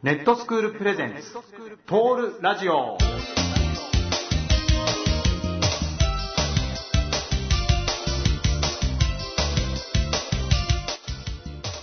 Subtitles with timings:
[0.00, 2.96] ネットスクールプレゼンツトールラジオ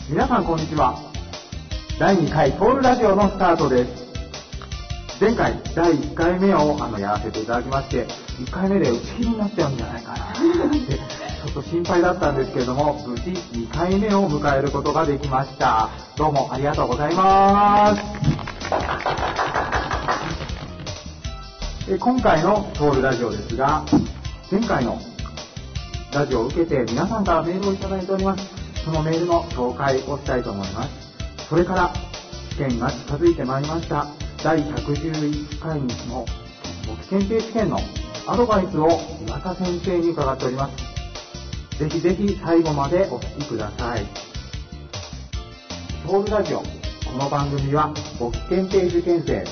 [0.09, 0.97] 皆さんこんにちは。
[2.00, 4.05] 第2回トールラジオのスタートです。
[5.20, 8.07] 前回第1回目をあのやらせていただきまして、
[8.39, 15.91] 1回目で打ち切りになっちゃうんじゃないかなって、ちょっと心配だったんですけれども、無事2回目を迎えることができました。
[16.18, 18.01] どうもありがとうございます。
[21.87, 23.85] え今回のトールラジオですが、
[24.51, 24.99] 前回の
[26.11, 28.43] ラジオを受けて皆さんからメールをいただいております。
[28.83, 30.89] そのメールの紹介をしたいと思います。
[31.47, 31.93] それから、
[32.53, 34.07] 試験が近づいてまいりました。
[34.43, 36.25] 第111回の
[36.88, 37.80] 簿記検定試験の
[38.25, 38.89] アドバイスを
[39.27, 40.94] 岩田先生に伺っております。
[41.80, 44.05] ぜひぜひ最後までお聞きください。
[46.05, 46.59] トールラジオ。
[46.59, 46.66] こ
[47.19, 49.44] の番組は簿記検定受験生、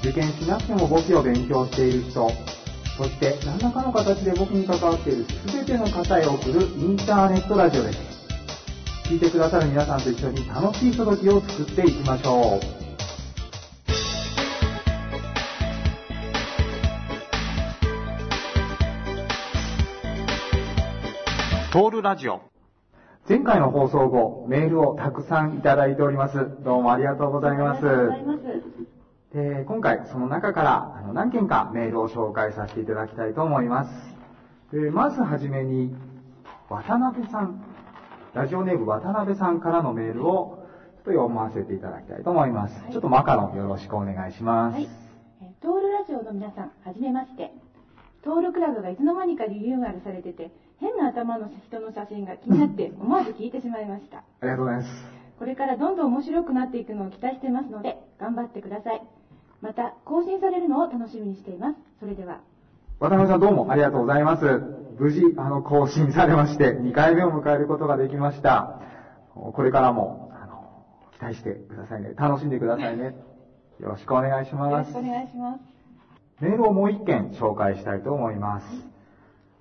[0.00, 2.30] 受験しなくても簿記を勉強している人、
[2.96, 7.98] そして何らかの形で簿記に関わっている全ての方へ送るインターネットラジオです。
[9.04, 12.85] 聞いてくださる皆さんと一緒に楽しいひとときを作っていきましょう。
[21.76, 22.40] トールラジオ
[23.28, 26.38] 前回の放送後、メールをたくさんいただいております。
[26.64, 27.86] どうもありがとうございます。
[27.86, 28.62] ありがとうございま
[29.30, 29.34] す。
[29.34, 33.90] で今回、その中からあの何件かメールを紹介させていただきたいと思います。
[34.72, 35.94] でまずはじめに、
[36.70, 37.62] 渡辺さん、
[38.32, 40.64] ラジオネーム渡辺さんからのメールを
[40.96, 42.84] ちょっと読ませていただきたいと思います。
[42.84, 44.76] はいちょっとマカロンよろしくお願いします。
[44.76, 44.88] はい。
[45.42, 47.52] えートールラジオの皆さん、はじめまして。
[48.24, 54.18] トールクラブがいつの間にかリニューアルされてて、変な頭の人の写真が気になって、思わず聞いてしまいました。
[54.18, 54.88] ありがとうございます。
[55.38, 59.02] これからどんどん面白くなっていくのを期待してますので、頑張ってください。
[59.62, 61.76] また、更新されるのを楽しみにしています。
[62.00, 62.40] それでは。
[63.00, 64.44] 渡辺さんどうもありがとうございます。
[64.98, 68.80] 無事、あの、更新されまして、2回目を迎えることができました。
[69.34, 70.84] これからも、あの、
[71.18, 72.12] 期待してくださいね。
[72.16, 73.14] 楽しんでくださいね。
[73.80, 75.10] よろしくお願いしよますろしくお。
[75.12, 75.60] 願いします。
[76.40, 78.66] メールをもう一件紹介したいと思います。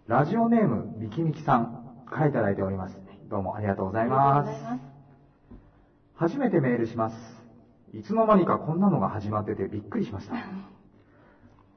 [0.08, 3.02] ラジオネーム、みきみきさんからいただいております。
[3.28, 4.86] どうもありがとうございますます。
[6.14, 7.44] 初めてメールします。
[7.92, 10.36] いつの間にかこんなのが始まっててびっくりしました。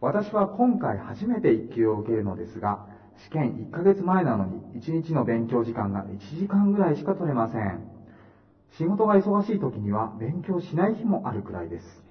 [0.03, 2.81] 私は今回初めて1級を受けるのですが、
[3.17, 7.83] 試験1ヶ月前なのに1日の勉強時間が1時間ぐらいしか取れません。
[8.69, 12.08] 仕事が忙しい時には勉強しない日もあるくらいです。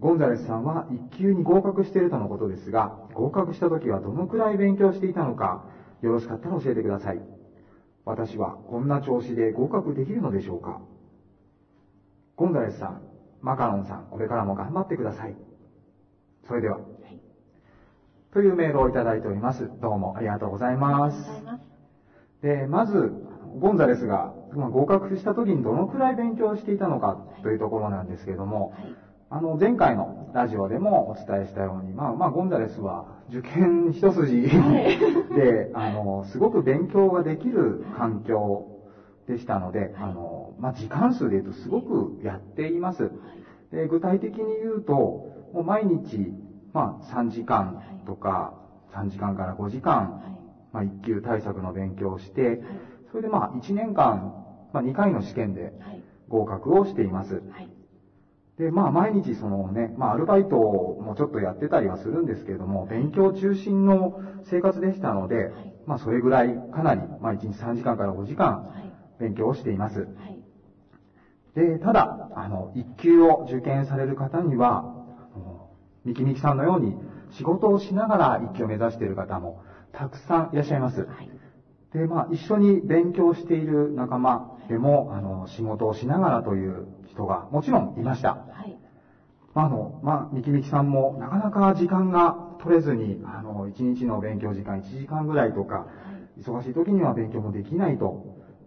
[0.00, 5.64] ゴンザレスさんは1級に合格しているとのことですが、合格した時はどのくらい勉強していたのか、
[6.02, 7.22] よろしかったら教えてください。
[8.04, 10.80] 私はこんな調子で合格できるのでしょうか
[12.36, 13.02] ゴンザレスさん、
[13.42, 15.34] マカロンさん、これからも頑張ってください。
[16.46, 16.78] それでは。
[18.30, 19.68] というメールをいただいております。
[19.80, 21.62] どうもありがとうございますます。
[22.42, 23.12] で、まず、
[23.58, 28.94] ゴンザレスが、まあ合格した時にどのくらい勉強していたのかというところなんですけれども、はい。
[29.30, 34.86] あの、前回のラジオでもお伝えしたように、まあ、まあ、ゴンザレスは受験一筋はい
[35.34, 38.64] で、あの、すごく勉強ができる環境
[39.26, 43.10] でしたので、あの、まあ、時間数で言うとすごくやっています。
[43.70, 45.20] で具体的に言うと、
[45.52, 46.34] もう毎日、
[46.72, 48.54] まあ、3時間とか、
[48.94, 50.38] 3時間から5時間、はい。
[50.72, 52.62] まあ、1級対策の勉強をして、
[53.10, 54.32] それでまあ、1年間、
[54.72, 56.02] まあ、2回の試験ではい。
[56.28, 57.42] 合格をしています。
[58.58, 58.64] はい。
[58.64, 68.92] で、まあ毎日そのね、まあアルバイトもちょっとやってたりはするんですけれども、勉強中心の生活でしたので、はいまあそれぐらいかなり、まあ1日3時間から5時間はい。
[69.18, 70.06] 勉強をしています。
[70.14, 70.40] はい。
[71.54, 74.84] で、ただ、あの、1級を受験される方には、
[75.16, 75.68] あの
[76.04, 76.96] ミキミキさんのように
[77.30, 79.56] 仕事をしながら1級を目指している方も
[79.92, 81.06] たくさんいらっしゃいます。
[81.08, 81.30] はい。
[81.92, 88.38] で、まあ、一緒に勉強している仲間でも、あの、仕事をしながらという人がもちろんいました。
[89.60, 95.86] あ、あの、まあ、みきみきさんもなかなか時間が取れずに、あの、一日の勉強時間1時間ぐらいとか、
[96.38, 98.20] 忙しい時には勉強もできないと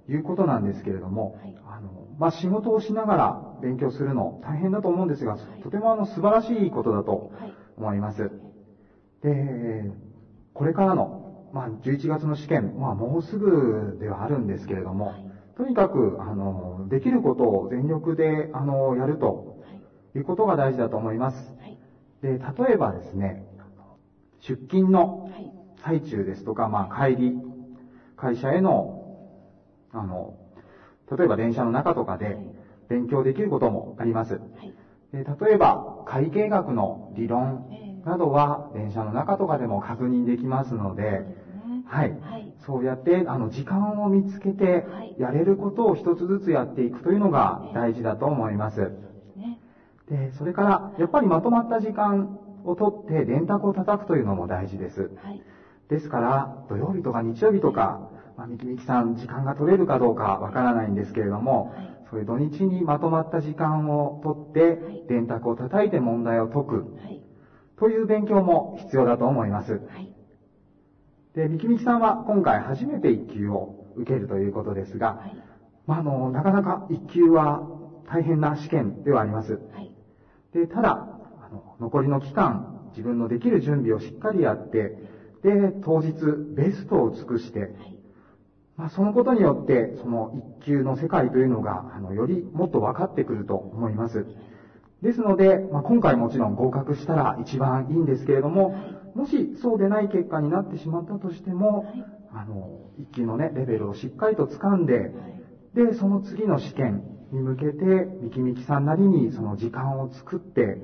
[0.07, 7.53] いうことなんですけれども、はいあの、まあ、仕事をしながら勉強するの大変だと思うんですが、とてもあの、素晴らしいことだとはい。
[7.77, 8.31] 思います。
[9.21, 9.91] で、
[10.53, 11.13] これからの、
[11.51, 19.60] まあ、11月の試験、まあ、もうすぐではあるんですけれども、はいとにかく、あの、できることを全力で、あの、やるとは
[20.15, 20.17] い。
[20.17, 21.55] いうことが大事だと思います。
[21.59, 21.77] はい。
[22.21, 23.41] で、例えばですね、
[24.39, 25.51] 出勤のはい。
[25.77, 27.35] 最中ですとか、まあ帰り、
[28.15, 28.91] 会社への、
[29.91, 30.33] あの、
[31.17, 32.51] 例えば電車の中とかではい、
[32.87, 34.41] 勉強できることもあります。
[34.55, 34.73] はい。
[35.11, 41.25] で例えば、会計学の理論ええなどは電車の中とかでも確認できますので。
[41.85, 42.15] はい。
[42.19, 42.51] はい。
[42.57, 48.93] そうやって、あの、時間を見つけてはい、やれることを一つずつやっていくというのが大事だと思います。
[50.11, 50.27] ね。
[50.27, 52.29] で、それから、やっぱりまとまった時間
[52.63, 55.09] をとって電卓を叩くというのも大事です。
[55.15, 55.41] はい。
[55.89, 57.99] ですから、土曜日とか日曜日とか、
[58.37, 64.39] まあ、みきみきさん時間が取れるかどうかわからないんですけれども、はいそういう土日にまとまった時間をとっは
[64.73, 67.21] いて、電卓を叩いて問題を解くはい。
[67.77, 69.81] という勉強も必要だと思います。
[69.87, 70.11] はい。
[71.33, 75.41] で、みきみきさんは今回初めて1級を受けるということですが、はい。
[75.87, 77.63] まあ、あの、なかなか1級は
[78.05, 79.59] 大変な試験ではあります。
[79.71, 79.90] はい。
[80.53, 81.07] で、ただ、
[81.39, 84.95] あの、残りの期間、自分のできる準備をしっかりやって、
[85.41, 86.13] で、当日、
[86.51, 87.71] ベストを尽くして、はい。
[88.77, 94.25] まあ、そのことによって、その一級の世界というのが、あの、よりもっと分かってくると思います。
[95.01, 98.73] ですので、まあ、今回もちろん合格したら一番いいんですけれども、
[99.13, 105.35] もしそうでない結果になってしまったとしても、はいあの、一級のね、レベルをしっかりと掴んで、はい。
[105.73, 110.79] で、その次の試験に向けて、みきみきさんなりにその時間を作って、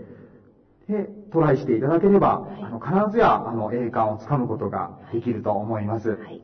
[0.88, 6.10] で、トライしていただければ、はいあの、必ずや、あの、栄冠をつかむことができると思います。
[6.12, 6.42] はい。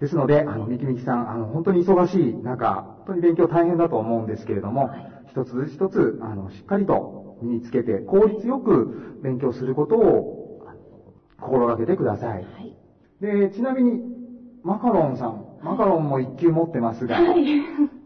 [0.00, 7.10] ですので、あの、みきみきさん、あの、本当に忙しい中、本当に勉強大変だと思うんですけれども、はい一つ一つ、あの、しっかりと
[7.40, 8.92] 身につけて、効率よく
[9.22, 10.30] 勉強することを、
[11.40, 12.44] 心がけてください。
[12.44, 12.76] はい。
[13.20, 14.00] で、ちなみに、
[14.62, 18.03] マカロンさん、マカロンも一級持ってますが、はい。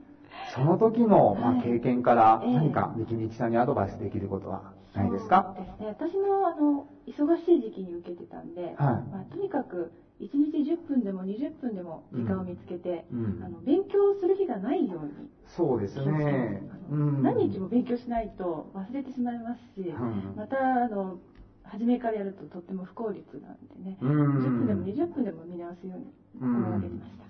[0.54, 2.54] その時の、まあ、はい経験からええ。
[2.54, 4.62] 何かみきみきさんにアドバイスできることは
[4.94, 5.44] ないですか？
[5.56, 5.86] そうですね。
[5.88, 8.76] 私も、あの、忙しい時期に受けてたんで、
[9.10, 13.42] まあ、とにかく、1日10分でも20分でも時間を見つけて、うん。
[13.44, 16.60] あの勉強する日がないようにそうですね。
[16.90, 17.22] うん。
[17.22, 20.32] 何日も勉強しないと忘れてしまいますし、ん。
[20.36, 21.18] またあの
[21.62, 24.40] 初めからやるととっても不効率なんでね、うん。
[24.40, 27.27] 10分でも20分でも見直すように心がけてました。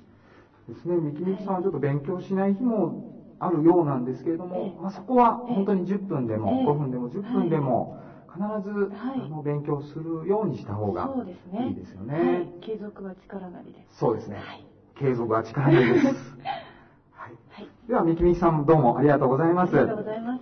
[0.68, 3.02] ですね、みきみきさんはちょっと勉強しない日も
[3.38, 7.94] あるようなんですけれども、ええまあ、そこは本当に10分でも、ええ5分でも10分でも、
[8.30, 11.68] 必ず、はいあの勉強するようにした方がそうですね。
[11.68, 12.14] いいですよね。
[12.20, 13.96] はい、継続は力なりです。
[13.98, 14.36] そうですね。
[14.36, 14.64] はい。
[14.94, 16.36] 継続は力なりです。
[17.12, 17.68] はい、はい。
[17.88, 19.74] では、みきみきさんどうもありがとうございます。
[19.78, 20.40] ありがとうございます。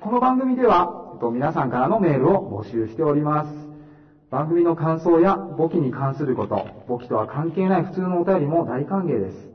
[0.00, 3.69] この番組では、えっと皆さんからのメールを募集しております。
[4.30, 9.50] 番組の感想や簿記に関すること、簿記とは関係ない普通のお便りも大歓迎です。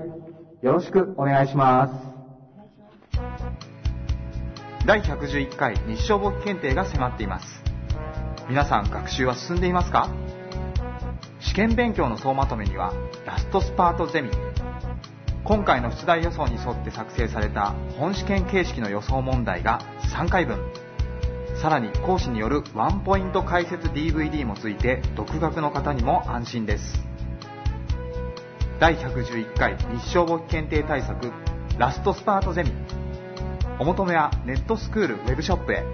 [0.62, 1.94] よろしくお願いします。
[4.86, 7.46] 第111回日照簿記検定が迫っています。
[8.48, 10.08] 皆さん学習は進んでいますか？
[11.40, 12.92] 試験勉強の総まとめには
[13.26, 14.30] ラストスパートゼミ。
[15.42, 19.80] 今回の出題予想に沿って作成された本試験形式の予想問題が
[20.14, 20.60] 3回分。
[21.60, 27.13] さらに講師によるワンポイント解説 DVD もついて独学の方にも安心です。
[28.80, 31.30] 第111回日照簿記検定対策
[31.78, 32.72] ラストスパートゼミ
[33.78, 35.84] お求めはネットスクールウェブショップへ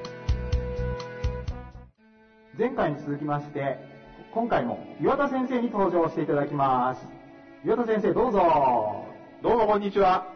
[2.58, 3.78] 前回に続きまして、
[4.34, 7.00] 今回も岩田先生に登場していただきます。
[7.64, 9.06] 岩田先生、どうぞ。
[9.42, 10.26] どうもこんにちは。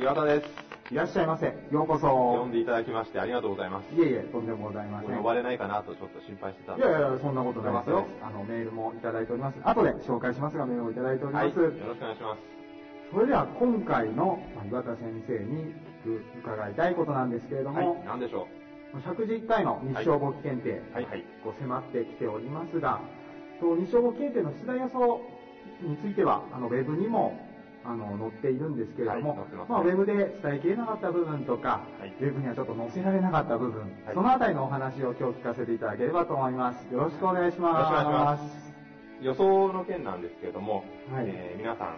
[0.00, 0.63] 岩田です。
[0.90, 1.46] いらっしゃいませ。
[1.70, 2.06] ようこそ。
[2.08, 3.94] 呼んでいただきましてありがとうございます。
[3.94, 5.16] いえいえ、とんでもございません。
[5.16, 6.84] 呼ばれないかなとちょっと心配してたんで。
[6.84, 8.04] いやいや、そんなことないですよ。
[8.20, 9.56] あの、メールもいただいております。
[9.64, 11.46] 後で紹介しますが、メールをいただいておりはい。
[11.48, 11.58] ます。
[11.58, 12.40] よろしくお願いします。
[13.10, 15.72] それでは、今回のまあ岩田先生に
[16.42, 18.04] 伺いたいことなんですけれども、はい。
[18.04, 18.46] 何でしょ
[18.92, 20.94] 111回の日照簿記検定、う。
[20.94, 21.24] はいはい。
[21.42, 23.00] こう迫ってきておりますが、
[23.58, 25.20] と日照簿検定の出題予想
[25.80, 27.34] については、あの、ウェブにも、
[27.84, 36.84] あの、載っているんですけれども、はいますねまあ、ウェブで伝えきれなかった部分とか、はいウェブにはちょっと載せられなかった部分、はいそのあたりのお話を今日聞かせていただければと思います。
[36.92, 37.92] よろしくお願いします。
[37.92, 38.74] よろしくお願いします
[39.22, 41.96] 予想の件なんですけれども、はいえー皆さん、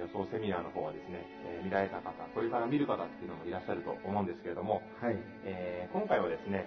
[0.00, 5.16] 予想セミナーの方はですね、えー見られた方、これから見る方っていうのもいらっしゃると思うんですけれども、はい。
[5.44, 6.66] えー今回はですね、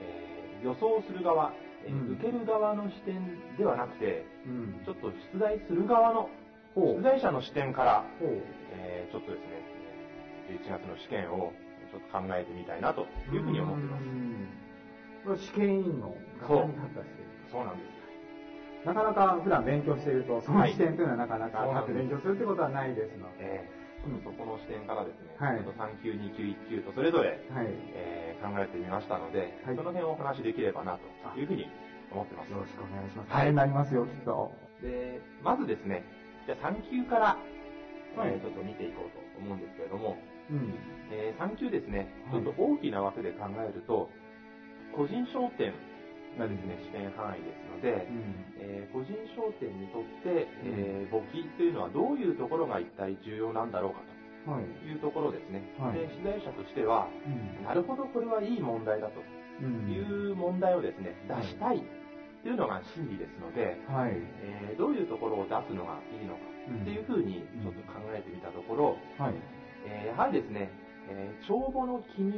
[0.00, 1.52] えー予想する側、
[1.86, 3.16] えーうん受ける側の視点
[3.56, 4.80] ではなくて、うん。
[4.84, 6.28] ちょっと出題する側の、
[6.74, 8.04] ほう出題者の視点から。
[8.20, 9.46] えーちょっとですね、
[10.48, 11.52] えー11月の試験を
[11.90, 13.84] ちょっと考えてみたいなというふうに思って
[15.26, 15.42] ます。
[15.42, 16.14] 試験員の
[16.46, 17.14] 方に立った試験。
[17.50, 18.86] そうなんです。
[18.86, 23.40] なかなか普段勉強していると、そのはい視点というのはなかなか立って勉強するってことはないですので。
[23.40, 23.80] えー
[24.24, 27.66] そこの視点からですね、はいと3級、2級、1級とそれぞれ、はい。
[27.92, 30.96] えー考えてみましたので、はいその辺をお話しできればな
[31.34, 31.68] というふうに
[32.10, 32.50] 思ってます。
[32.50, 33.30] よろしくお願いします。
[33.30, 34.52] はい大変になりますよ、きっと。
[34.80, 36.02] で、まずですね、
[36.46, 37.36] じゃあ3級から、
[38.16, 38.34] はい。
[38.34, 40.16] えーちょっと見ていこうと思うんですけれども、
[40.50, 40.74] うん。
[41.12, 42.46] えー3級ですね、ちはい。
[42.46, 44.10] ょっと大きな枠で考えると、
[44.96, 45.72] 個人商店
[46.38, 48.34] がですね、視点範囲ですので、うん。
[48.58, 54.02] えー個人商店にとって、えー簿記というのはどういうところが一体重要なんだろうか
[54.50, 54.64] はい。
[54.64, 55.62] というところですね。
[55.78, 55.98] はい。
[55.98, 57.64] で、取材者としては、うん。
[57.64, 59.20] なるほど、これはいい問題だと
[59.62, 59.86] うん。
[59.92, 61.82] いう問題をですね、出したい
[62.42, 64.12] というのが心理ですので、はい。
[64.42, 69.34] えーどういうところを出すのがいいのかうんっていうふうにちょっと考えてみたところ、はい。
[69.86, 70.70] えーやはりですね、
[71.10, 72.32] えー帳簿の記入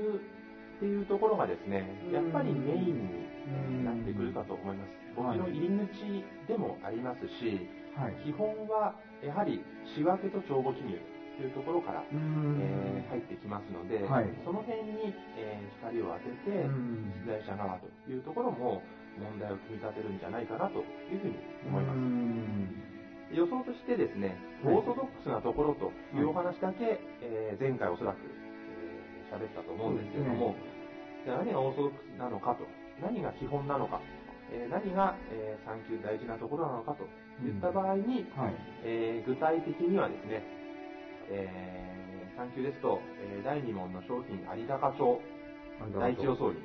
[0.76, 4.90] っていうところがですね、やっぱりメインになってくるかと思います。
[5.14, 8.14] 簿記の入り口でもありますし、はい。
[8.25, 9.62] 基本はやはり
[9.94, 10.99] 仕分けと帳簿記入
[11.37, 12.59] というところから、うん。
[12.61, 14.27] えー入ってきますので、はい。
[14.45, 17.12] その辺に、えー光を当てて、うん。
[17.27, 18.81] 出題者側というところも
[19.21, 20.81] 問題を組み立てるんじゃないかなと
[21.12, 21.37] いうふうに
[21.69, 21.97] 思います。
[21.97, 22.83] うん。
[23.33, 24.75] 予想としてですね、はい。
[24.77, 30.55] オーソドックスなところというお話だけ、えー前回おそらくえー喋、ったと思うんですけれども、
[31.25, 32.65] じゃあ何がオーソドックスなのかと、
[33.03, 34.01] 何が基本なのか、
[34.53, 37.05] えー何が、え3級大事なところなのかと
[37.45, 38.55] いった場合に、はい。
[38.85, 40.45] えー具体的にはですね、
[41.33, 45.21] え3級ですと、えー第2問の商品有高帳、
[46.01, 46.59] 第一予想に、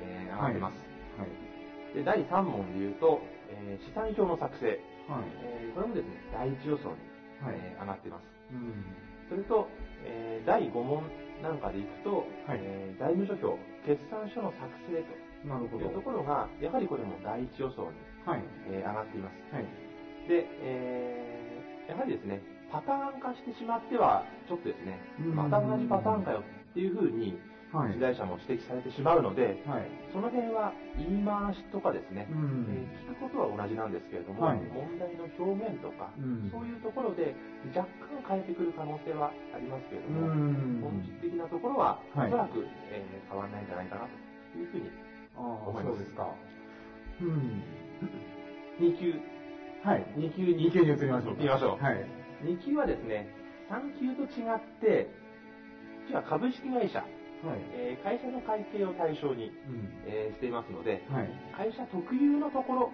[0.00, 0.74] えー上がってます。
[1.18, 1.94] はい。
[1.94, 4.66] で第3問で言うと、えー資産表の作成、
[5.08, 5.24] はい。
[5.42, 6.96] えーこれもですね、第一予想に、
[7.42, 8.24] はいえー上がってます。
[8.52, 8.84] うん。
[9.30, 9.68] それと、
[10.04, 11.02] えー第5問
[11.42, 15.12] なんかでいくと、はいえー財務諸表、決算書の作成と
[15.78, 15.94] いう。
[15.94, 18.42] ところが、やはりこれも第一予想に、はい。
[18.70, 19.54] えー上がっています。
[19.54, 19.64] はい。
[20.28, 22.40] で、えーやはりですね、
[22.72, 27.36] パターン化してしまっては、ちょっとですね、うんまた同じパターンかよっていうふうに、
[27.74, 27.92] はい。
[27.92, 29.90] 取材者も指摘されてしまうので、はい。
[30.14, 37.34] その辺は言い回しとかですね、うんえー聞くことは同じなんですけれども、はい問題の表面とか、うんそういうところで
[37.76, 37.84] 若
[38.24, 40.80] 干変えてくる可能性はありますけれどうも、ん。
[40.80, 44.88] 本質的なところは、はいおそらく、えー変わらないんじゃないかなというふうに、
[45.36, 46.32] 思いますそうですか。
[47.20, 47.60] うん。
[48.80, 49.14] 2級、
[49.84, 50.04] はい。
[50.16, 51.36] 2級2級に移りましょう。
[51.36, 51.84] 行きましょう。
[51.84, 52.06] はい。
[52.44, 53.28] 2級はですね、
[53.70, 55.08] 3級と違って、
[56.06, 57.60] うちは株式会社、はい。
[57.76, 59.88] えー会社の会計を対象に、うん。
[60.06, 61.28] えーしていますので、はい。
[61.56, 62.92] 会社特有のところ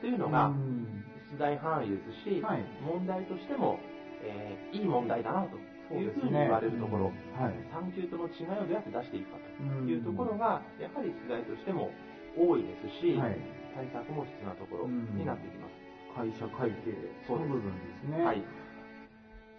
[0.00, 1.02] というのが、うん
[1.32, 3.78] 出題範囲ですし、はい問題としても、
[4.22, 5.56] えーいい問題だなと
[5.94, 9.38] いうふうに言われるところ、うんはい3級との違いをどうやって出していくか
[9.80, 11.90] うんというところが、やはり出題としても
[12.38, 13.36] 多いですし、はい。
[13.74, 15.85] 対策も必要なところになってきます。
[16.16, 16.96] 会社会計
[17.28, 18.24] の部分ですね。
[18.24, 18.42] はい。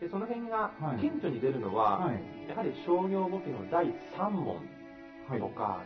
[0.02, 2.50] で、その辺がはい顕著に出るのは、はい。
[2.50, 3.86] やはり商業簿記の第
[4.18, 4.66] 3問
[5.30, 5.40] はい。
[5.40, 5.84] とか、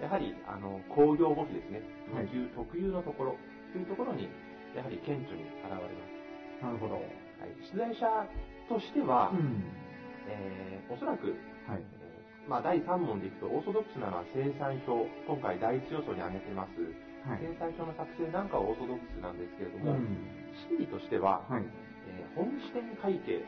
[0.00, 1.82] やはりあの工業簿記ですね、
[2.14, 3.36] はい2級特有のところ
[3.72, 4.28] というところに、
[4.76, 5.82] やはり顕著に現れま
[6.60, 6.64] す。
[6.64, 6.94] なるほど。
[6.94, 7.04] はい、
[7.72, 8.06] 出題者
[8.68, 9.64] としては、うん。
[10.28, 11.28] えーおそらく、
[11.66, 11.80] はい。
[11.80, 16.70] えーまあ、第3問でいくと、オーソドックスなのは生産表、今回第一予想に挙げてます、
[17.26, 17.38] はい。
[17.40, 20.06] 生産表の作成なんかはオーソドックスなんですけれども、うん。
[20.68, 21.62] 心理としては、はい。
[22.08, 23.44] えー本視点会計、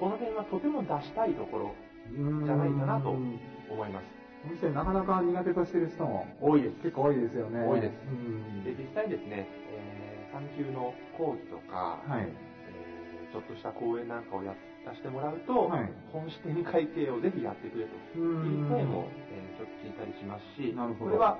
[0.00, 1.74] この辺はとても出したいところ
[2.10, 3.38] じじゃないかなとうん
[3.70, 4.04] 思います。
[4.46, 6.76] お店なかなか苦手としてる人も多いです。
[6.82, 7.60] 結構多いですよね。
[7.64, 8.64] 多いですうん。
[8.64, 12.26] で実際ですね、え3級の講義とか、はい。
[12.28, 14.54] えーちょっとした講演なんかをや
[14.86, 21.38] らせてもらうと、はい本視点会計をぜひやってくれとういう声も、えーちょっと聞いたりしますし、なるほどこれは、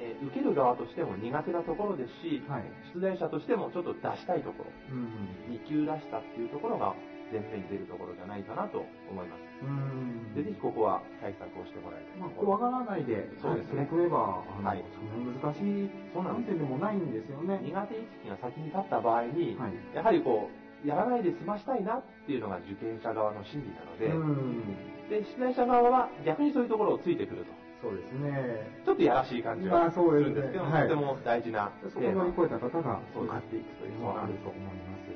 [0.00, 2.64] えー受ける側としても苦手なところですし、はい。
[2.94, 5.54] 出題者としてもちょっと出したいところ、うん。
[5.54, 6.94] 2級らしさっていうところが
[7.32, 9.40] 前面に出るところじゃないかなと思います。
[9.64, 10.34] うん。
[10.34, 12.58] で、ぜひここは対策をしてもらいたいまあ、ところ。
[12.58, 17.58] 怖がらないで、そうですねれば、はいそんなに難しいそうなんでもないんですよね。
[17.64, 20.48] 苦手意識が先に立った場合に、はいやはりこ
[20.84, 25.08] う、やらないで済ましたいなっていうのが受験者側の心理なので、うん。
[25.08, 27.61] で、出題者側は逆にそういうところをついてくると。
[27.82, 28.70] そうですね。
[28.86, 35.10] ちょっとやらしい感じまあはすそうですねるんですけど、はいとても大事なそこを乗り越えた方がそうです受かっていくというのはあると思います。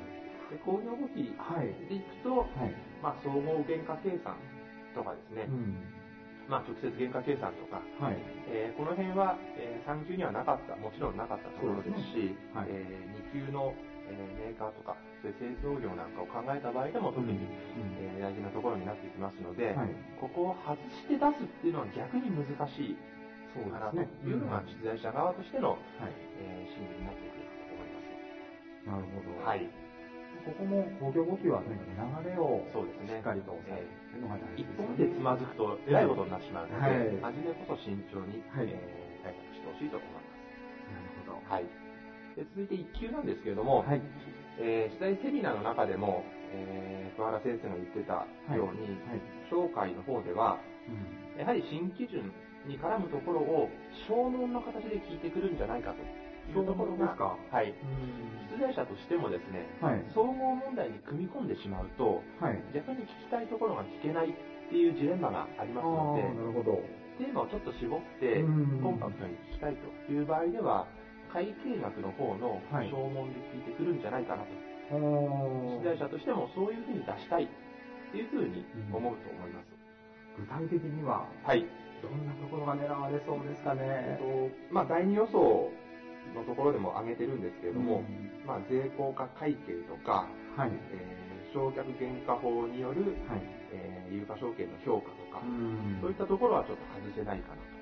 [0.51, 1.71] で工業簿記はい。
[1.87, 2.75] でいくと、はい。
[3.03, 4.35] まあ、総合原価計算
[4.95, 5.75] とかですね、うん。
[6.47, 8.17] まあ、直接原価計算とか、はい。
[8.47, 12.85] えーこの辺は、え3級にはなかった、もちろんなかったところですし、すねはいえ
[13.33, 13.73] 2級の、
[14.09, 17.43] えーメーカーとか、そういう製造業なんかを考えた場合でも特に、うん
[17.99, 22.97] えー大事なところになってきますので、はいここを外して出すっていうのは逆に難しい
[23.71, 26.13] かなというのが出題者側としての、はい。
[26.41, 28.89] えー心理になってくるかと思います。
[28.89, 29.45] なるほど。
[29.45, 29.65] はい。
[30.45, 31.83] ここも公共呼吸はとにか
[32.23, 33.83] く流れをそうですねしっかりと抑え
[34.15, 34.85] るのが大事一ですね。
[34.87, 41.41] 本でつまずくとえらいことになってしまうので、はい初めこそ慎重に、はいえー対策してほしいと思いまなるほど。
[41.41, 41.51] す。
[41.51, 41.65] はい。
[42.37, 44.01] で続いて1級なんですけれども、はい。
[44.61, 46.21] えー、主題セミナーの中でも、
[46.53, 49.21] えー、桑原先生が言ってたように、はい。
[49.49, 51.41] 紹介の方では、うん。
[51.41, 52.29] やはり新基準
[52.69, 53.69] に絡むところを
[54.05, 56.01] 証問の形で聞いてくるんじゃないかと
[56.53, 57.73] いうところですかはい。
[57.73, 60.01] うん出題者としてもですね、はい。
[60.13, 62.61] 総合問題に組み込んでしまうと、はい。
[62.73, 64.33] 逆に聞きたいところが聞けないっ
[64.69, 66.81] ていうジレンマがありますのでなるほど。
[67.17, 69.77] テーマをちょっと絞ってうんコンパクトに聞きたい
[70.07, 70.85] という場合では、
[71.33, 74.49] 会計学の方のはい証問で聞いてくるんじゃないかなと。
[74.95, 77.47] おー出題者としてもそういうふうに出したいっ
[78.11, 79.67] ていうふうに思うと思います。
[80.39, 81.65] 具体的には、はい。
[82.01, 84.15] どんなところが狙われそうですかえね。
[84.15, 85.71] っと、まあ、第二予想
[86.35, 90.71] のところでも挙げてるんですけれども、うんまあ、税効果会計とか、はい。
[90.93, 93.41] えー償却原価法による、はい。
[93.71, 97.76] えー有価証券の評価とか、んそういったところはちょっと外せないかなと。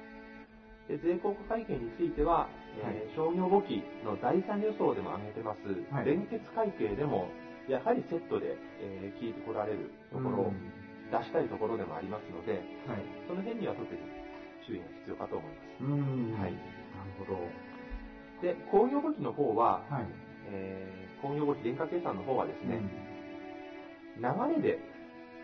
[0.87, 2.47] で、税効果会計については、
[2.83, 5.61] えー商業簿記の第三予想でも挙げてます、
[5.93, 7.29] はい連結会計でも、
[7.67, 10.53] やはりセットで、えー聞いてこられるところを
[11.11, 12.53] 出したいところでもありますので、
[12.85, 13.01] はい。
[13.27, 13.99] その辺には特に
[14.67, 15.83] 注意が必要かと思います。
[15.83, 17.39] うんはいなるほど。
[18.41, 20.05] で、工業簿記の方は、はい。
[20.51, 22.89] えー工業簿記原価計算の方はですね、うん
[24.21, 24.79] 流れで、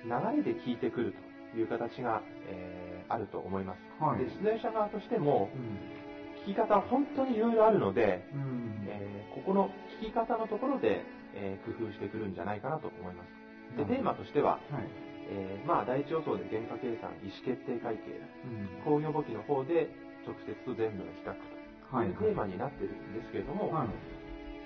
[0.05, 1.13] 流れで聞いてくる
[1.51, 2.80] という形が、えー
[3.13, 4.03] あると思います。
[4.03, 6.01] はいで、出題者側としても、うん。
[6.41, 9.69] 聞き方は本当にいろいろあるので、うんえーここの
[10.01, 13.77] 聞き方のところで、えー工夫してくるんじゃないかなと思います。
[13.77, 14.87] で、テーマとしては、はい。
[15.31, 19.87] えーまあ、第一予想で原価計算、意思決定会計、うん工業簿記の方で
[20.27, 23.87] 直接と全部の比較とはいいうテーマになってるんですけれども、はい。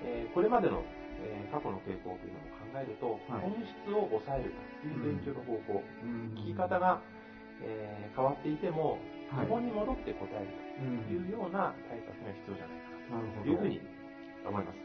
[0.02, 0.82] えーこれまでの、
[1.22, 3.54] えー過去の傾向というのも考えると、はい本
[3.86, 4.50] 質を抑える
[4.82, 7.00] という勉強の方法、うん聞き方が、
[7.62, 8.98] えー変わっていても、
[9.30, 10.46] はい基本に戻って答える
[10.80, 13.42] うんというような対策が必要じゃないかな。
[13.42, 13.80] というふうに
[14.46, 14.78] 思います。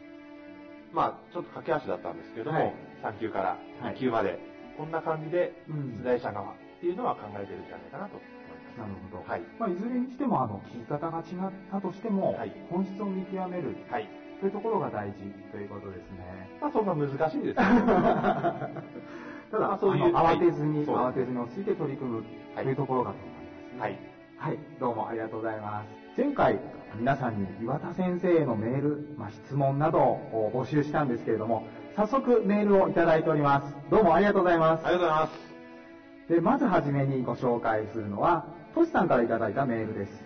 [0.92, 4.40] まあ、ちょっと駆け足だったんですけれども、はい3級からはい2級まで、
[4.78, 8.36] こんな感じで、うん出題者側っていうのは考えてるんじゃないかなと思いま
[8.76, 8.80] す。
[8.80, 9.24] なるほど。
[9.30, 9.42] はい。
[9.60, 14.10] まあ、いずれにしても、あの、聞き方が違ったとしても、はい本質を見極めるはい。
[14.42, 16.50] というところが大事ということですね。
[16.60, 17.64] まあ、そんな難しいですね。
[19.52, 23.80] ただ、まあそういう慌てずに、はい慌てずに落ち着いて取り組むとはいいうところかと思います、ね。
[23.80, 24.00] はい。
[24.38, 26.02] はい、どうもありがとうございます。
[26.20, 26.60] 前回、
[26.96, 33.76] 皆さんに岩田先生へのメール、まあ、質問などを募集したんですけれども、早速メールをいただいております。
[33.90, 34.86] どうもありがとうございます。
[34.86, 36.34] ありがとうございます。
[36.34, 40.24] で、まずはじめにご紹介するのは、トシさんからいただいたメールです。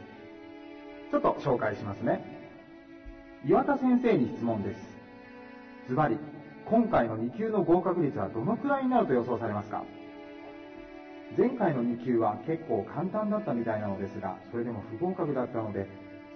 [1.11, 2.23] ちょっと紹介しますね。
[3.45, 4.97] 岩田先生に質問です。
[5.89, 6.17] ズバリ、
[6.69, 9.84] 今回の2級の合格率はどのくらいになると予想されますか？
[11.38, 15.88] 前回の2級は結構簡単だったみたいなのですが、それでも不合格だったので、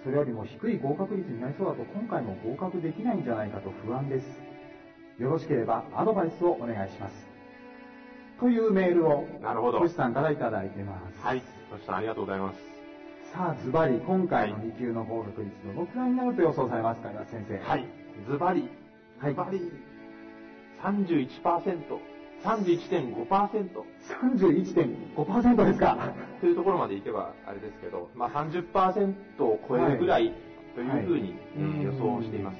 [0.04, 4.40] それよりも低い合格率になりそうだと今回も合格できないんじゃないかと不安です。
[5.18, 7.28] よろしければアドバイスをお願いします。
[8.38, 11.26] というメールを、なるほどトシさんからいただいてます。
[11.26, 11.42] はい。
[11.70, 12.58] そしたらありがとうございます。
[13.32, 17.58] さあ、ズバリ、今回の2級の合格率どのくらいになると予想されますか、先生。
[17.58, 17.84] はい。
[18.28, 18.68] ズバリ。
[19.18, 19.72] はいズバリ。
[20.82, 22.00] 31%。
[22.42, 23.84] 31.5%。
[24.22, 26.14] 31.5%ですか？
[26.40, 29.12] というところまでいけばあれですけど、まあ30%
[29.44, 30.32] を超えるぐらい
[30.74, 31.34] というふうに、
[31.84, 32.58] 予想をしています。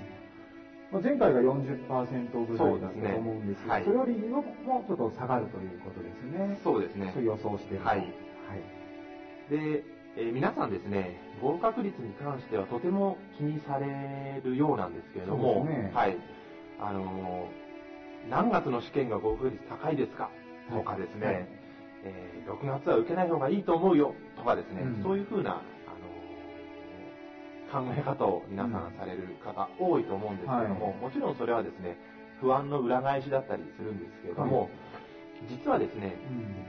[0.93, 6.59] まあ前回が40%ぐらいだったと思うんですけど、そうですねはいそれよりももうちょっと下がるということですね。
[6.63, 7.25] そうですねそう。
[7.25, 7.79] 予想して。
[7.79, 8.09] はいはい。
[9.51, 9.83] で、
[10.19, 16.19] えー皆さんですね、合格率に関してはとても気にされるようなんですけれども、ねはい。
[16.81, 17.60] あのー
[18.29, 20.31] 何月の試験が合格率高いですか？
[20.71, 21.47] とかですね、はい。
[22.05, 24.15] えー6月は受けない方がいいと思うよ。
[24.37, 25.03] とかですね、うん。
[25.03, 30.97] そういうふうな、あのー考え方を皆さんされる方多いと思うんですけれども、はい。
[30.97, 31.97] もちろんそれはですね、
[32.41, 34.71] 不安の裏返しだったりするんですけれども、はい。
[35.49, 36.17] 実はですね、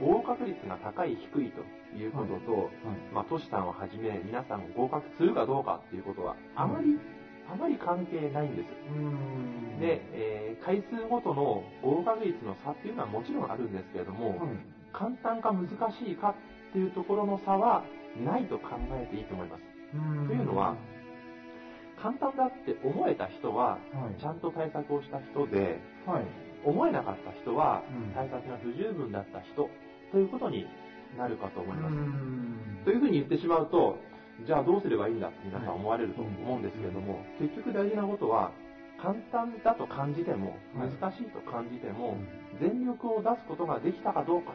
[0.01, 0.07] うん。
[0.13, 2.69] 合格率が高い低いということと、はい。
[3.13, 6.99] まあ、トシさんをはじめ皆さん合格するかどうかっていうことはあまり、
[7.51, 8.67] あまり関係ないんです。
[8.95, 14.49] うんで、えー回数ごとの合格率の差っていうのはもちろんあるんですけれども、はい
[14.93, 16.35] 簡単か難しいか
[16.69, 17.83] っていうところの差は
[18.25, 19.61] ないと考えていいと思います。
[19.95, 20.75] うんというのは、
[22.01, 26.25] 簡単だって思えた人は、はいちゃんと対策をした人で、はい。
[26.63, 29.67] 思えなかった人はうん、対策が不十分だった人
[30.11, 30.67] ということに
[31.17, 31.93] なるかと思います。
[31.95, 33.97] うんというふうに言ってしまうと、
[34.45, 38.51] じゃあどうすればいいんだって皆さん思われると思うんですけれども、結局大事なことは、
[39.01, 42.17] 簡単だと感じても、はい難しいと感じても、
[42.59, 44.53] 全力を出すことができたかどうか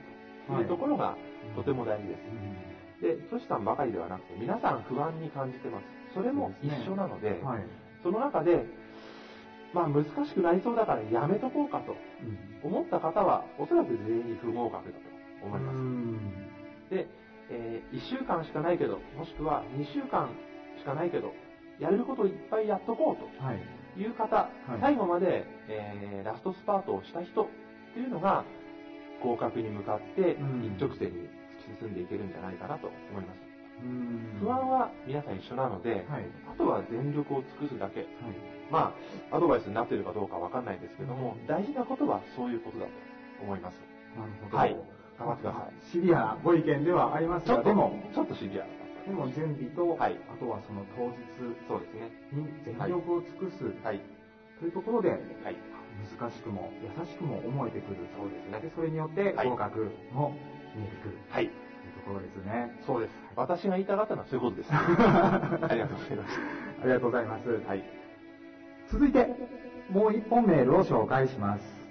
[0.49, 1.17] というところが
[1.57, 3.03] とても大事です。
[3.03, 5.85] で、トシさんばかりではなくて、皆さん不安に感じてます。
[6.15, 7.65] それも一緒なので、はい。
[8.03, 8.65] その中で、
[9.75, 11.97] まあ難しくなりそうだからやめとこうかと
[12.63, 14.99] 思った方は、おそらく全員不合格だと
[15.45, 15.73] 思いま
[16.89, 16.95] す。
[16.95, 17.07] で、
[17.51, 20.31] え1週間しかないけど、もしくは2週間
[20.79, 21.33] しかないけど、
[21.79, 23.59] やれることをいっぱいやっとこうはい。
[23.95, 27.47] という方、い最後まで、えーラストスパートをした人っ
[27.95, 28.45] ていうのが、
[29.23, 31.29] 合格に向かってうん一直線に
[31.73, 33.39] 突き進んでいけるんじゃないかなと思います。
[33.83, 36.25] うん不安は皆さん一緒なので、はい。
[36.53, 38.07] あとは全力を尽くすだけ。
[38.71, 38.93] ま
[39.31, 42.91] あ、アドバイスになっているかどうかわかんないんですけども、大事なことはそういうことだと
[43.43, 43.75] 思います。
[44.17, 44.57] なるほど。
[44.57, 45.91] はい頑張ってください。
[45.91, 48.67] シビアなご意見ではありますが、でも、ちょっとシビアだ
[49.07, 52.11] でも準備と、はいあとはその当日そうですね。
[52.33, 54.01] に全力を尽くすはい。
[54.59, 55.57] というところで、はい。
[56.21, 57.97] 難しくも優しくも思えてくる。
[58.19, 60.35] そうですねで、それによってはい合格も
[60.75, 61.47] 見えてくるはい。
[61.47, 61.59] という
[62.03, 62.75] ところですね。
[62.85, 63.13] そうです。
[63.37, 64.71] 私が言いたかったのはそういうことです。
[64.75, 66.41] ありがとうございます。
[66.83, 67.49] ありがとうございます。
[67.67, 67.85] はい。
[68.89, 69.29] 続いて、
[69.91, 71.87] もう一本メールを紹介します。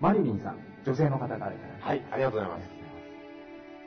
[0.00, 2.02] マリリンさん、女性の方からいただきはい。
[2.10, 2.70] ありがとうございます。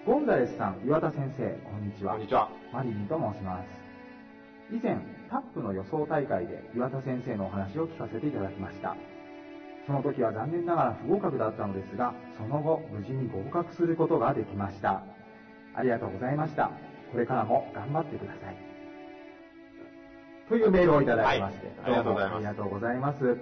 [0.06, 2.14] ゴンザレスさん、岩田先生、こんにちは。
[2.14, 2.50] こんにちは。
[2.72, 3.68] マリリンと申します。
[4.72, 4.98] 以前、
[5.30, 8.96] タップの予想大会で岩田先生のお話を聞かせていただきました。
[9.88, 15.02] その時は残念ながら不合格だったのですが、その後、無事に合格することができました。
[15.74, 16.70] ありがとうございました。
[17.12, 18.56] これからも頑張ってください。
[20.48, 23.38] というメールをいただきまして、はいありがとうございますありがとうございます。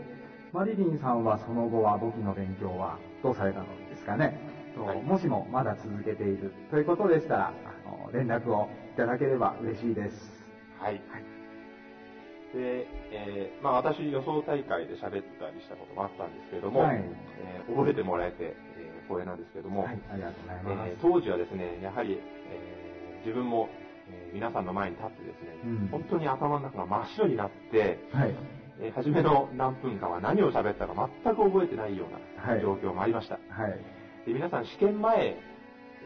[0.54, 4.38] マリリンさんはその後は簿記の勉強はどうされたのですかね、
[4.76, 10.46] とはいもしもまだ続けているということでしたら、あの連絡をいただければ嬉しいです。
[10.78, 11.02] はい。
[12.54, 20.90] で、えーまあ私予想大会で喋ったりしたこともあったんですけれども、はいえー覚えてもらえて、えー光栄なんですけれども、はい、ありがとうございます。
[20.90, 22.20] えー当時はですね、やはり、
[22.52, 23.70] えー自分も、
[24.10, 28.36] えー皆さんの前に立ってですね、うん本当に頭の中が真っ白になって、はい。
[28.82, 33.36] えー初めの何分間は何を喋ったか全く覚えてないようはない状況もありました。
[33.50, 33.80] はい。
[34.26, 35.36] で皆さん試験前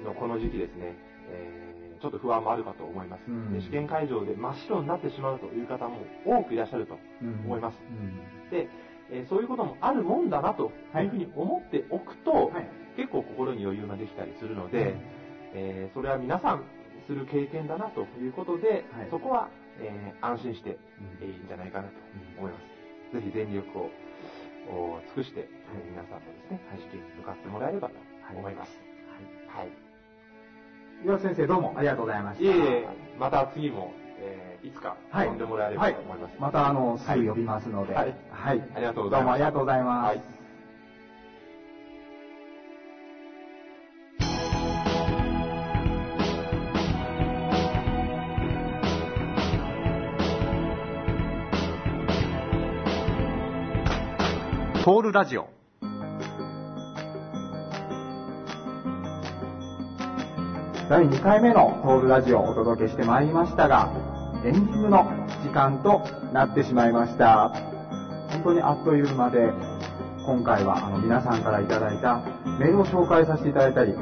[0.04, 0.96] のこの時期ですね、
[1.32, 1.66] えー
[2.02, 7.00] ちょっと不安もあるかと思います、うんで試験会場で真っ白になってしまうという方も多くいらっしゃると
[7.46, 7.78] 思います。
[7.90, 8.68] うんで、
[9.10, 12.70] えーそういうこともあるもんだなというふうに思っておくと、はい。
[12.98, 14.96] 結構心に余裕ができたりするので、
[15.54, 16.64] えーそれは皆さん
[17.08, 19.50] する経験だなということで、はいそこは、
[19.82, 20.78] えー安心して、
[21.22, 21.94] いいんじゃないかなと
[22.38, 22.58] 思いま
[23.12, 23.16] す。
[23.16, 23.90] ぜひ全力を
[24.70, 27.96] お尽くして、えー皆さんもですね、配試験に向かってもらえればと
[28.36, 28.80] 思います。
[29.48, 29.70] はい。
[31.04, 32.44] 岩田先生、どうもありがとうございました。
[32.44, 32.88] いえいえ、
[33.20, 35.28] また次も、えーいつかはい。
[35.28, 36.32] 呼んでもらえればと思います。
[36.32, 37.94] はいまた、あの、すぐ呼びますので。
[37.94, 38.62] はいはい。
[38.74, 40.45] ありがとうございますどうもありがとうございます。
[54.86, 55.48] はいトールラジオ
[60.88, 63.92] 第2回目のトールラジオをお届けしてまいりましたが、
[64.46, 65.06] エンディングの
[65.42, 67.50] 時間となってしまいました。
[68.30, 69.52] 本当にあっという間で、
[70.24, 72.22] 今回はあの皆さんからいただいた
[72.60, 73.96] メールを紹介させていただいたり、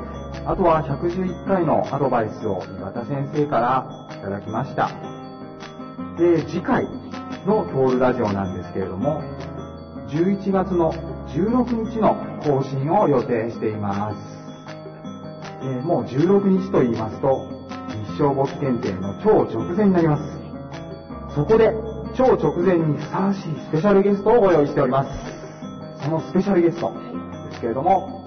[0.45, 4.91] あとは111回のアドバイスを岩田先生からいただきました。
[6.17, 6.85] で、次回
[7.45, 9.21] のトールラジオなんですけれども、
[10.13, 10.93] 11月の
[11.29, 14.17] 16日の更新を予定しています。
[15.63, 17.47] えーもう16日と言いますと、
[18.11, 20.23] 日照簿記検定の超直前になります。
[21.33, 21.73] そこで、
[22.15, 25.09] 超直前にふさわしいスペシャルゲストをご用意しております。
[26.03, 26.93] そのスペシャルゲスト
[27.49, 28.23] ですけれども、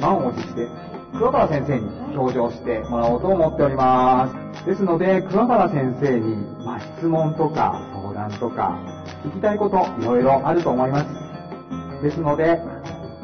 [0.00, 0.68] 満を持して、
[1.14, 4.28] 桑原先生に登場してもらおうと思っておりま
[4.62, 4.64] す。
[4.64, 8.78] ですので、桑原先生に、まあ、質問とか相談とか、
[9.24, 12.02] 聞きたいこといろいろあると思います。
[12.02, 12.60] ですので、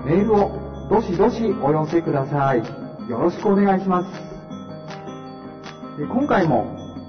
[0.04, 2.58] メールをどしどしお寄せください。
[3.08, 4.10] よろしくお願いします。
[5.98, 6.64] で今回も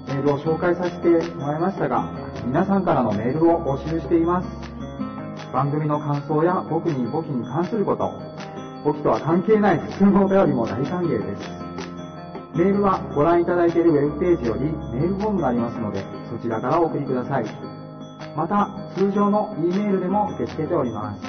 [0.06, 2.10] メールを紹介させてもらいましたが、
[2.46, 4.48] 皆さんからのメールを募集しています。
[5.52, 8.10] 番組の感想や僕に簿記に関すること、
[8.84, 11.42] 簿記とは関係ない普通のお便りも大歓迎です。
[12.56, 17.77] メールはご覧いただいているウェブページよりメールフォームがありますので、そちらからお送りください。
[18.38, 21.22] また、通常の E メールでも受け付けております。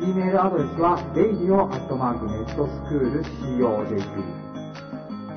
[0.00, 4.02] E メールアドレスは radio.netschool.co.jp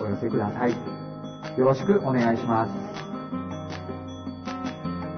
[0.00, 0.70] お寄せください。
[1.58, 2.72] よろしくお願いします。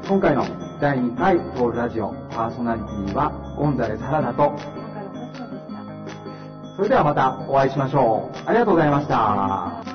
[0.08, 0.46] 今回の
[0.80, 4.77] 第2回トールラジオパーソナリティはゴンザレス原田と、
[6.78, 8.38] それではまたお会いしましょう。
[8.46, 9.87] ありがとうございました。